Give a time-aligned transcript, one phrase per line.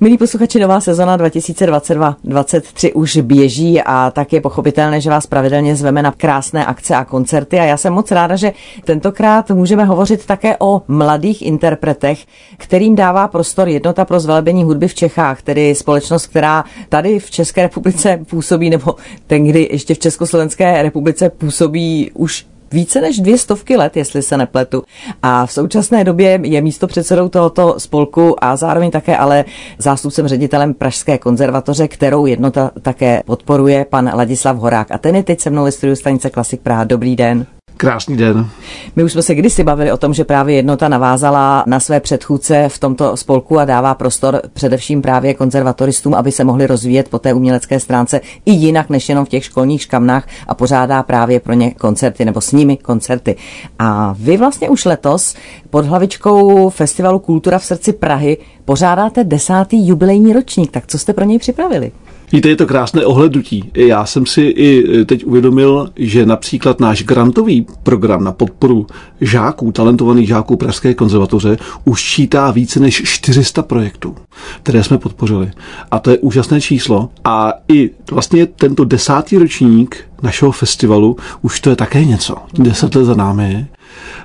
[0.00, 6.02] Milí posluchači, nová sezona 2022-2023 už běží a tak je pochopitelné, že vás pravidelně zveme
[6.02, 8.52] na krásné akce a koncerty a já jsem moc ráda, že
[8.84, 12.26] tentokrát můžeme hovořit také o mladých interpretech,
[12.56, 17.62] kterým dává prostor jednota pro zvelebení hudby v Čechách, tedy společnost, která tady v České
[17.62, 18.94] republice působí, nebo
[19.26, 24.36] ten, kdy ještě v Československé republice působí už více než dvě stovky let, jestli se
[24.36, 24.82] nepletu.
[25.22, 29.44] A v současné době je místo předsedou tohoto spolku a zároveň také ale
[29.78, 34.90] zástupcem ředitelem Pražské konzervatoře, kterou jednota také podporuje pan Ladislav Horák.
[34.90, 36.84] A ten je teď se mnou ve studiu stanice Klasik Praha.
[36.84, 37.57] Dobrý den.
[37.80, 38.50] Krásný den.
[38.96, 42.68] My už jsme se kdysi bavili o tom, že právě jednota navázala na své předchůdce
[42.68, 47.32] v tomto spolku a dává prostor především právě konzervatoristům, aby se mohli rozvíjet po té
[47.32, 51.70] umělecké stránce i jinak než jenom v těch školních škamnách a pořádá právě pro ně
[51.70, 53.36] koncerty nebo s nimi koncerty.
[53.78, 55.34] A vy vlastně už letos
[55.70, 60.70] pod hlavičkou Festivalu Kultura v srdci Prahy pořádáte desátý jubilejní ročník.
[60.70, 61.92] Tak co jste pro něj připravili?
[62.32, 63.70] Víte, je to krásné ohlednutí.
[63.74, 68.86] Já jsem si i teď uvědomil, že například náš grantový program na podporu
[69.20, 74.14] žáků, talentovaných žáků Pražské konzervatoře už čítá více než 400 projektů,
[74.62, 75.50] které jsme podpořili.
[75.90, 77.10] A to je úžasné číslo.
[77.24, 82.36] A i vlastně tento desátý ročník našeho festivalu, už to je také něco.
[82.54, 83.66] Deset let za námi.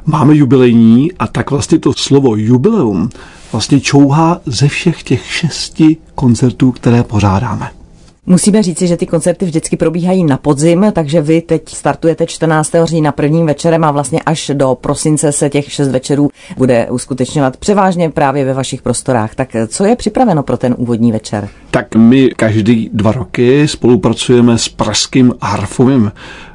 [0.05, 3.09] Máme jubilejní a tak vlastně to slovo jubileum
[3.51, 7.82] vlastně čouhá ze všech těch šesti koncertů, které pořádáme.
[8.25, 12.71] Musíme říci, že ty koncerty vždycky probíhají na podzim, takže vy teď startujete 14.
[12.83, 18.09] října prvním večerem a vlastně až do prosince se těch šest večerů bude uskutečňovat převážně
[18.09, 19.35] právě ve vašich prostorách.
[19.35, 21.49] Tak co je připraveno pro ten úvodní večer?
[21.71, 26.11] Tak my každý dva roky spolupracujeme s Pražským harfovým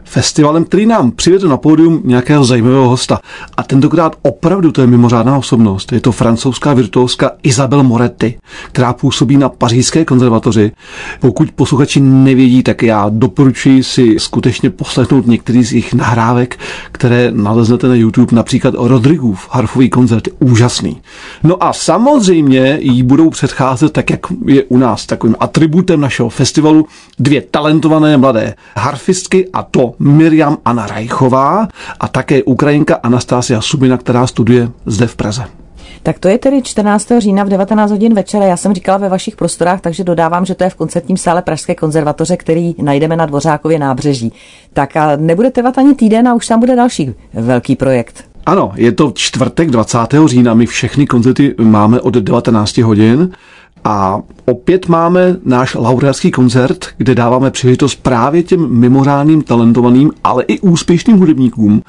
[0.09, 3.19] festivalem, který nám přivede na pódium nějakého zajímavého hosta.
[3.57, 5.93] A tentokrát opravdu to je mimořádná osobnost.
[5.93, 8.39] Je to francouzská virtuózka Isabel Moretti,
[8.73, 10.73] která působí na pařížské konzervatoři.
[11.21, 16.59] Pokud posluchači nevědí, tak já doporučuji si skutečně poslechnout některý z jejich nahrávek,
[16.93, 20.27] které naleznete na YouTube, například o Rodrigův harfový koncert.
[20.27, 21.01] Je úžasný.
[21.43, 26.87] No a samozřejmě jí budou předcházet, tak jak je u nás takovým atributem našeho festivalu,
[27.19, 31.69] dvě talentované mladé harfistky a to Miriam Anna Rajchová
[32.01, 35.45] a také Ukrajinka Anastasia Subina, která studuje zde v Praze.
[36.03, 37.09] Tak to je tedy 14.
[37.19, 38.47] října v 19 hodin večera.
[38.47, 41.75] Já jsem říkala ve vašich prostorách, takže dodávám, že to je v koncertním sále Pražské
[41.75, 44.33] konzervatoře, který najdeme na Dvořákově nábřeží.
[44.73, 48.25] Tak a nebude trvat ani týden a už tam bude další velký projekt.
[48.47, 49.99] Ano, je to čtvrtek 20.
[50.27, 50.55] října.
[50.55, 53.31] My všechny koncerty máme od 19 hodin.
[53.85, 60.61] A opět máme náš laureátský koncert, kde dáváme příležitost právě těm mimořádným, talentovaným, ale i
[60.61, 61.83] úspěšným hudebníkům,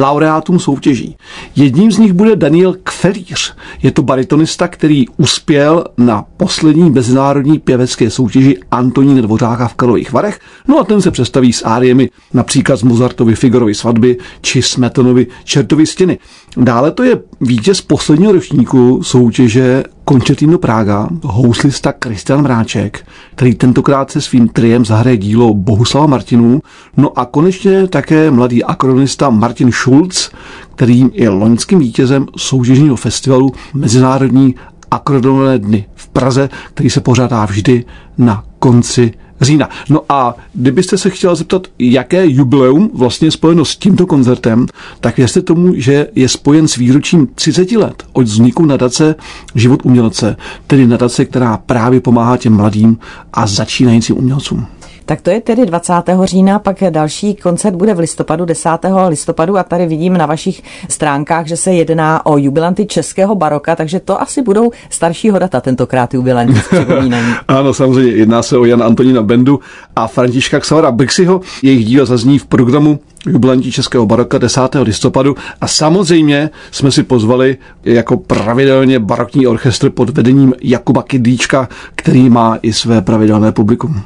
[0.00, 1.16] laureátům soutěží.
[1.56, 3.54] Jedním z nich bude Daniel Kfelíř.
[3.82, 10.40] Je to baritonista, který uspěl na poslední mezinárodní pěvecké soutěži Antonín Dvořáka v Karlových Varech.
[10.68, 15.86] No a ten se představí s áriemi například z Mozartovy Figorovy svatby či Smetonovy Čertovy
[15.86, 16.18] stěny.
[16.56, 24.20] Dále to je vítěz posledního ročníku soutěže Končetino Praga, houslista Kristian Mráček, který tentokrát se
[24.20, 26.60] svým triem zahraje dílo Bohuslava Martinů,
[26.96, 30.30] no a konečně také mladý akronista Martin Schulz,
[30.74, 34.54] který je loňským vítězem soutěžního festivalu Mezinárodní
[34.90, 37.84] akordonové dny v Praze, který se pořádá vždy
[38.18, 39.68] na konci října.
[39.88, 44.66] No a kdybyste se chtěla zeptat, jaké jubileum vlastně je spojeno s tímto koncertem,
[45.00, 49.14] tak věřte tomu, že je spojen s výročím 30 let od vzniku nadace
[49.54, 50.36] Život umělce,
[50.66, 52.98] tedy nadace, která právě pomáhá těm mladým
[53.32, 54.66] a začínajícím umělcům.
[55.12, 55.92] Tak to je tedy 20.
[56.24, 58.68] října, pak další koncert bude v listopadu, 10.
[59.08, 64.00] listopadu a tady vidím na vašich stránkách, že se jedná o jubilanty českého baroka, takže
[64.00, 66.60] to asi budou staršího data tentokrát jubilanty.
[67.48, 69.60] ano, samozřejmě, jedná se o Jana Antonína Bendu
[69.96, 71.40] a Františka Xavara Bixiho.
[71.62, 74.60] Jejich dílo zazní v programu jubilantí Českého baroka 10.
[74.82, 82.30] listopadu a samozřejmě jsme si pozvali jako pravidelně barokní orchestr pod vedením Jakuba Kydlíčka, který
[82.30, 84.02] má i své pravidelné publikum.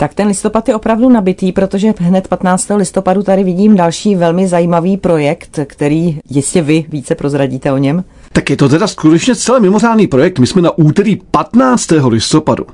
[0.00, 2.68] Tak ten listopad je opravdu nabitý, protože hned 15.
[2.76, 8.04] listopadu tady vidím další velmi zajímavý projekt, který jistě vy více prozradíte o něm.
[8.32, 10.38] Tak je to teda skutečně celé mimořádný projekt.
[10.38, 11.86] My jsme na úterý 15.
[12.08, 12.66] listopadu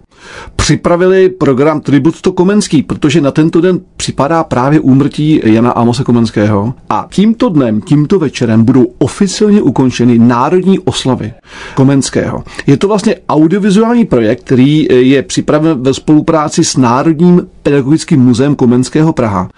[0.56, 6.74] připravili program Tribut to Komenský, protože na tento den připadá právě úmrtí Jana Amose Komenského.
[6.90, 11.32] A tímto dnem, tímto večerem budou oficiálně ukončeny národní oslavy
[11.74, 12.44] Komenského.
[12.66, 19.12] Je to vlastně audiovizuální projekt, který je připraven ve spolupráci s Národním pedagogickým muzeem Komenského
[19.12, 19.48] Praha.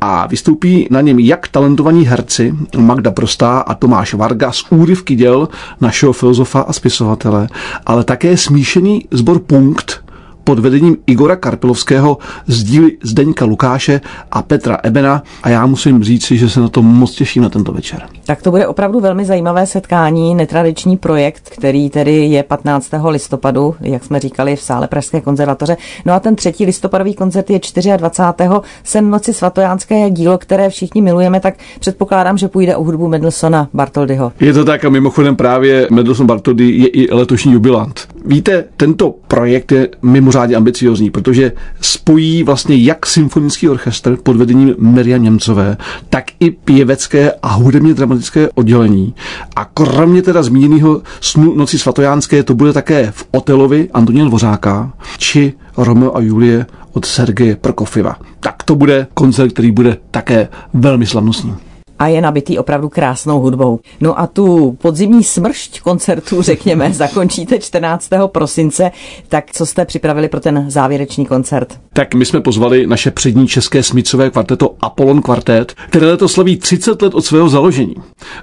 [0.00, 5.48] a vystoupí na něm jak talentovaní herci Magda Prostá a Tomáš Varga z úryvky děl
[5.80, 7.48] našeho filozofa a spisovatele,
[7.86, 10.04] ale také smíšený sbor Punkt,
[10.50, 14.00] pod vedením Igora Karpilovského z díly Zdeňka Lukáše
[14.30, 17.72] a Petra Ebena a já musím říci, že se na to moc těším na tento
[17.72, 18.08] večer.
[18.30, 22.90] Tak to bude opravdu velmi zajímavé setkání, netradiční projekt, který tedy je 15.
[23.08, 25.76] listopadu, jak jsme říkali, v sále Pražské konzervatoře.
[26.04, 27.60] No a ten třetí listopadový koncert je
[27.96, 28.48] 24.
[28.84, 34.32] Sen noci svatojánské dílo, které všichni milujeme, tak předpokládám, že půjde o hudbu Mendelsona Bartoldyho.
[34.40, 38.08] Je to tak a mimochodem právě Mendelssohn Bartoldy je i letošní jubilant.
[38.26, 45.22] Víte, tento projekt je mimořádně ambiciozní, protože spojí vlastně jak symfonický orchestr pod vedením Miriam
[45.22, 45.76] Němcové,
[46.10, 48.19] tak i pěvecké a hudebně dramatické
[48.54, 49.14] oddělení.
[49.56, 55.52] A kromě teda zmíněného snu Noci svatojánské to bude také v Otelovi Antonína Dvořáka či
[55.76, 58.16] Romeo a Julie od Sergeje Prokofiva.
[58.40, 61.69] Tak to bude koncert, který bude také velmi slavnostní
[62.00, 63.80] a je nabitý opravdu krásnou hudbou.
[64.00, 68.10] No a tu podzimní smršť koncertu, řekněme, zakončíte 14.
[68.26, 68.90] prosince.
[69.28, 71.78] Tak co jste připravili pro ten závěrečný koncert?
[71.92, 77.02] Tak my jsme pozvali naše přední české smicové kvarteto Apollon Quartet, které letos slaví 30
[77.02, 77.94] let od svého založení.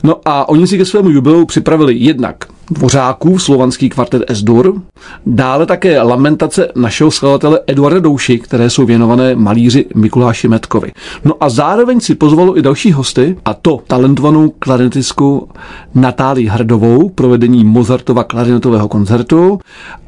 [0.03, 4.81] No a oni si ke svému jubileu připravili jednak Dvořáků, slovanský kvartet S-dur,
[5.25, 10.92] dále také lamentace našeho skladatele Eduarda Douši, které jsou věnované malíři Mikuláši Metkovi.
[11.25, 15.50] No a zároveň si pozvalo i další hosty, a to talentovanou klarinetistku
[15.96, 19.60] Natálii Hrdovou, provedení Mozartova klarinetového koncertu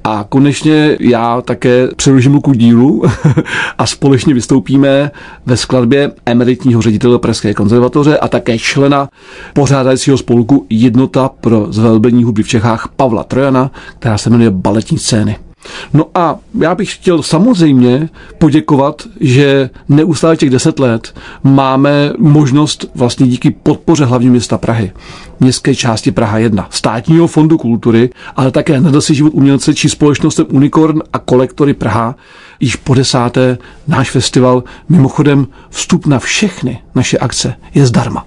[0.03, 3.03] a konečně já také přeložím ruku dílu
[3.77, 5.11] a společně vystoupíme
[5.45, 9.09] ve skladbě emeritního ředitele Pražské konzervatoře a také člena
[9.53, 15.37] pořádajícího spolku Jednota pro zvelbení hudby Čechách Pavla Trojana, která se jmenuje Baletní scény.
[15.93, 23.27] No a já bych chtěl samozřejmě poděkovat, že neustále těch deset let máme možnost vlastně
[23.27, 24.91] díky podpoře hlavního města Prahy,
[25.39, 31.01] městské části Praha 1, státního fondu kultury, ale také Nadasi život umělce či společnostem Unicorn
[31.13, 32.15] a kolektory Praha,
[32.59, 33.57] již po desáté
[33.87, 38.25] náš festival, mimochodem vstup na všechny naše akce je zdarma.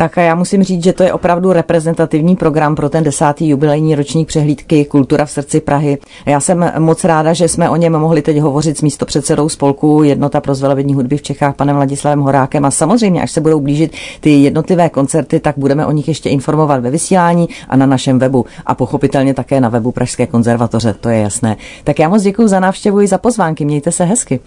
[0.00, 3.94] Tak a já musím říct, že to je opravdu reprezentativní program pro ten desátý jubilejní
[3.94, 5.98] ročník přehlídky Kultura v srdci Prahy.
[6.26, 10.40] Já jsem moc ráda, že jsme o něm mohli teď hovořit s místopředsedou spolku Jednota
[10.40, 12.64] pro zvelebení hudby v Čechách, panem Vladislavem Horákem.
[12.64, 16.80] A samozřejmě, až se budou blížit ty jednotlivé koncerty, tak budeme o nich ještě informovat
[16.80, 21.20] ve vysílání a na našem webu a pochopitelně také na webu Pražské konzervatoře, to je
[21.20, 21.56] jasné.
[21.84, 23.64] Tak já moc děkuji za návštěvu i za pozvánky.
[23.64, 24.40] Mějte se hezky.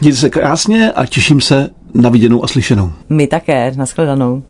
[0.00, 2.92] Mějte se krásně a těším se na viděnou a slyšenou.
[3.08, 4.42] My také, nashledanou.